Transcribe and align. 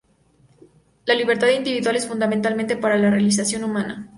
La 1.05 1.13
libertad 1.13 1.49
individual 1.49 1.95
es 1.95 2.07
fundamental 2.07 2.57
para 2.81 2.97
la 2.97 3.11
realización 3.11 3.63
humana. 3.63 4.09